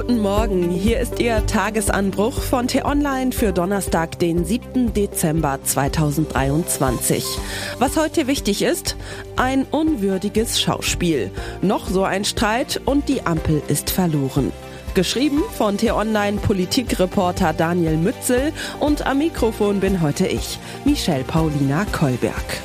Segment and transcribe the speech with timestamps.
[0.00, 4.94] Guten Morgen, hier ist Ihr Tagesanbruch von T-Online für Donnerstag, den 7.
[4.94, 7.24] Dezember 2023.
[7.80, 8.94] Was heute wichtig ist,
[9.34, 11.32] ein unwürdiges Schauspiel,
[11.62, 14.52] noch so ein Streit und die Ampel ist verloren.
[14.94, 22.62] Geschrieben von T-Online Politikreporter Daniel Mützel und am Mikrofon bin heute ich, Michelle Paulina Kolberg.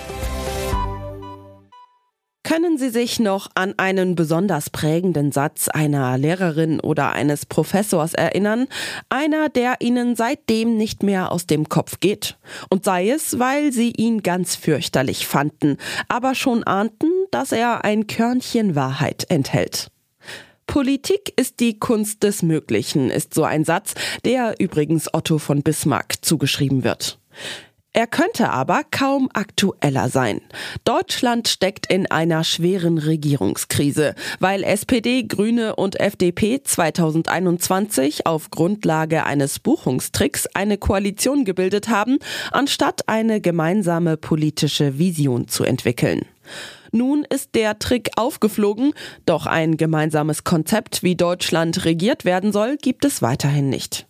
[2.53, 8.67] Können Sie sich noch an einen besonders prägenden Satz einer Lehrerin oder eines Professors erinnern?
[9.09, 12.37] Einer, der Ihnen seitdem nicht mehr aus dem Kopf geht.
[12.69, 15.77] Und sei es, weil Sie ihn ganz fürchterlich fanden,
[16.09, 19.89] aber schon ahnten, dass er ein Körnchen Wahrheit enthält.
[20.67, 26.23] Politik ist die Kunst des Möglichen, ist so ein Satz, der übrigens Otto von Bismarck
[26.23, 27.17] zugeschrieben wird.
[27.95, 30.41] Er könnte aber kaum aktueller sein.
[30.83, 39.59] Deutschland steckt in einer schweren Regierungskrise, weil SPD, Grüne und FDP 2021 auf Grundlage eines
[39.59, 42.17] Buchungstricks eine Koalition gebildet haben,
[42.51, 46.25] anstatt eine gemeinsame politische Vision zu entwickeln.
[46.91, 48.93] Nun ist der Trick aufgeflogen,
[49.27, 54.07] doch ein gemeinsames Konzept, wie Deutschland regiert werden soll, gibt es weiterhin nicht.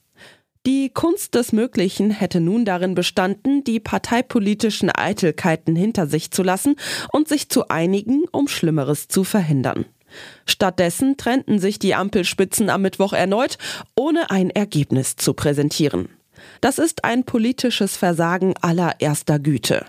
[0.66, 6.78] Die Kunst des Möglichen hätte nun darin bestanden, die parteipolitischen Eitelkeiten hinter sich zu lassen
[7.12, 9.84] und sich zu einigen, um Schlimmeres zu verhindern.
[10.46, 13.58] Stattdessen trennten sich die Ampelspitzen am Mittwoch erneut,
[13.98, 16.08] ohne ein Ergebnis zu präsentieren.
[16.62, 19.86] Das ist ein politisches Versagen allererster Güte.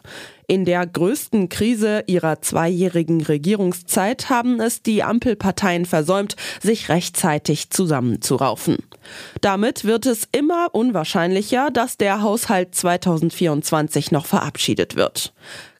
[0.47, 8.79] In der größten Krise ihrer zweijährigen Regierungszeit haben es die Ampelparteien versäumt, sich rechtzeitig zusammenzuraufen.
[9.41, 15.33] Damit wird es immer unwahrscheinlicher, dass der Haushalt 2024 noch verabschiedet wird.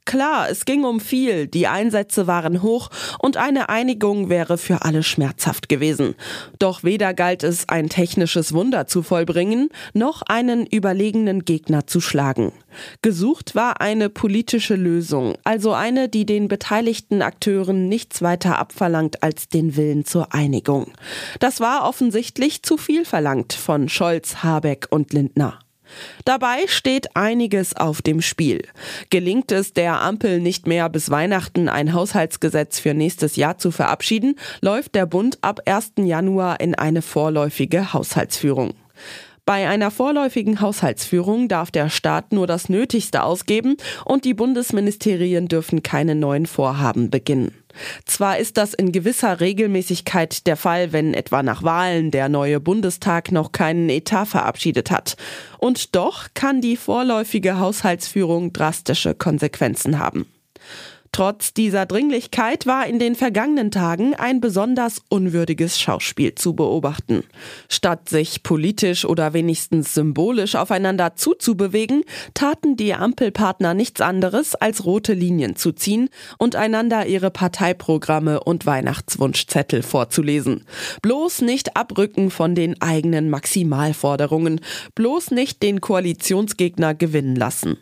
[0.07, 5.03] Klar, es ging um viel, die Einsätze waren hoch und eine Einigung wäre für alle
[5.03, 6.15] schmerzhaft gewesen.
[6.59, 12.53] Doch weder galt es, ein technisches Wunder zu vollbringen, noch einen überlegenen Gegner zu schlagen.
[13.01, 19.49] Gesucht war eine politische Lösung, also eine, die den beteiligten Akteuren nichts weiter abverlangt als
[19.49, 20.93] den Willen zur Einigung.
[21.41, 25.64] Das war offensichtlich zu viel verlangt von Scholz, Habeck und Lindner.
[26.25, 28.63] Dabei steht einiges auf dem Spiel.
[29.11, 34.37] Gelingt es der Ampel nicht mehr bis Weihnachten ein Haushaltsgesetz für nächstes Jahr zu verabschieden,
[34.61, 35.93] läuft der Bund ab 1.
[35.99, 38.75] Januar in eine vorläufige Haushaltsführung.
[39.47, 45.83] Bei einer vorläufigen Haushaltsführung darf der Staat nur das Nötigste ausgeben und die Bundesministerien dürfen
[45.83, 47.53] keine neuen Vorhaben beginnen.
[48.05, 53.33] Zwar ist das in gewisser Regelmäßigkeit der Fall, wenn etwa nach Wahlen der neue Bundestag
[53.33, 55.17] noch keinen Etat verabschiedet hat.
[55.59, 60.27] Und doch kann die vorläufige Haushaltsführung drastische Konsequenzen haben.
[61.15, 67.23] Trotz dieser Dringlichkeit war in den vergangenen Tagen ein besonders unwürdiges Schauspiel zu beobachten.
[67.69, 72.03] Statt sich politisch oder wenigstens symbolisch aufeinander zuzubewegen,
[72.35, 76.09] taten die Ampelpartner nichts anderes als rote Linien zu ziehen
[76.39, 80.65] und einander ihre Parteiprogramme und Weihnachtswunschzettel vorzulesen.
[81.01, 84.61] Bloß nicht abrücken von den eigenen Maximalforderungen,
[84.97, 87.79] bloß nicht den Koalitionsgegner gewinnen lassen.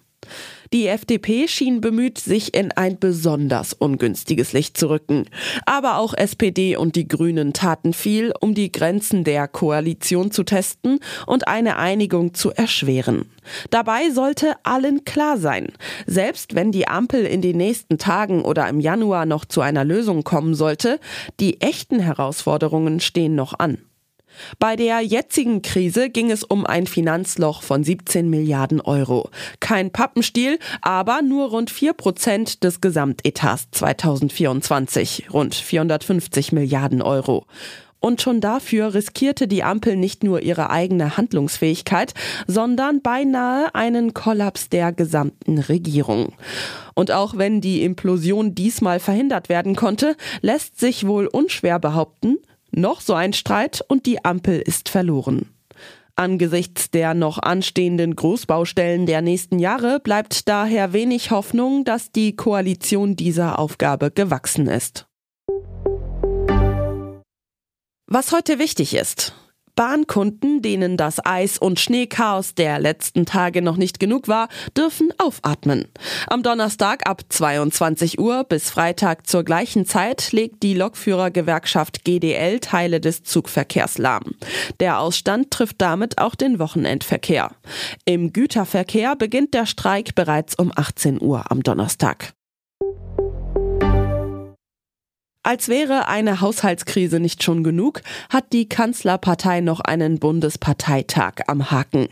[0.72, 5.26] Die FDP schien bemüht, sich in ein besonders ungünstiges Licht zu rücken.
[5.66, 11.00] Aber auch SPD und die Grünen taten viel, um die Grenzen der Koalition zu testen
[11.26, 13.26] und eine Einigung zu erschweren.
[13.68, 15.72] Dabei sollte allen klar sein,
[16.06, 20.24] selbst wenn die Ampel in den nächsten Tagen oder im Januar noch zu einer Lösung
[20.24, 21.00] kommen sollte,
[21.38, 23.78] die echten Herausforderungen stehen noch an.
[24.58, 29.30] Bei der jetzigen Krise ging es um ein Finanzloch von 17 Milliarden Euro.
[29.60, 37.46] Kein Pappenstiel, aber nur rund 4 Prozent des Gesamtetats 2024, rund 450 Milliarden Euro.
[38.02, 42.14] Und schon dafür riskierte die Ampel nicht nur ihre eigene Handlungsfähigkeit,
[42.48, 46.32] sondern beinahe einen Kollaps der gesamten Regierung.
[46.94, 52.38] Und auch wenn die Implosion diesmal verhindert werden konnte, lässt sich wohl unschwer behaupten,
[52.72, 55.48] noch so ein Streit und die Ampel ist verloren.
[56.14, 63.16] Angesichts der noch anstehenden Großbaustellen der nächsten Jahre bleibt daher wenig Hoffnung, dass die Koalition
[63.16, 65.06] dieser Aufgabe gewachsen ist.
[68.06, 69.34] Was heute wichtig ist.
[69.74, 75.88] Bahnkunden, denen das Eis- und Schneechaos der letzten Tage noch nicht genug war, dürfen aufatmen.
[76.26, 83.00] Am Donnerstag ab 22 Uhr bis Freitag zur gleichen Zeit legt die Lokführergewerkschaft GDL Teile
[83.00, 84.34] des Zugverkehrs lahm.
[84.80, 87.52] Der Ausstand trifft damit auch den Wochenendverkehr.
[88.04, 92.34] Im Güterverkehr beginnt der Streik bereits um 18 Uhr am Donnerstag.
[95.44, 102.06] Als wäre eine Haushaltskrise nicht schon genug, hat die Kanzlerpartei noch einen Bundesparteitag am Haken.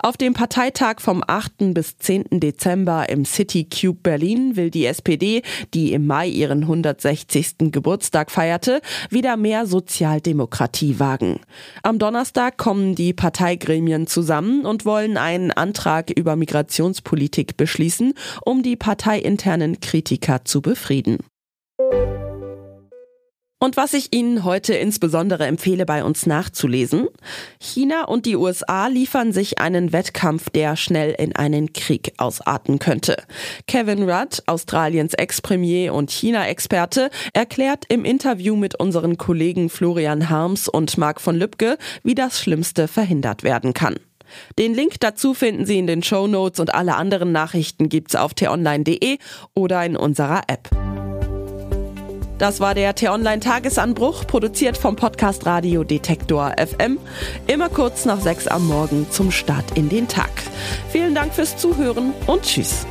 [0.00, 1.74] Auf dem Parteitag vom 8.
[1.74, 2.24] bis 10.
[2.40, 5.42] Dezember im City Cube Berlin will die SPD,
[5.74, 7.70] die im Mai ihren 160.
[7.70, 8.80] Geburtstag feierte,
[9.10, 11.38] wieder mehr Sozialdemokratie wagen.
[11.84, 18.14] Am Donnerstag kommen die Parteigremien zusammen und wollen einen Antrag über Migrationspolitik beschließen,
[18.44, 21.18] um die parteiinternen Kritiker zu befrieden.
[23.62, 27.06] Und was ich Ihnen heute insbesondere empfehle, bei uns nachzulesen,
[27.60, 33.22] China und die USA liefern sich einen Wettkampf, der schnell in einen Krieg ausarten könnte.
[33.68, 40.98] Kevin Rudd, Australiens Ex-Premier und China-Experte, erklärt im Interview mit unseren Kollegen Florian Harms und
[40.98, 43.94] Marc von Lübcke, wie das Schlimmste verhindert werden kann.
[44.58, 48.34] Den Link dazu finden Sie in den Show Notes und alle anderen Nachrichten gibt's auf
[48.34, 49.18] t-online.de
[49.54, 50.81] oder in unserer App.
[52.42, 56.98] Das war der T-Online-Tagesanbruch, produziert vom Podcast Radio Detektor FM.
[57.46, 60.32] Immer kurz nach sechs am Morgen zum Start in den Tag.
[60.88, 62.84] Vielen Dank fürs Zuhören und Tschüss.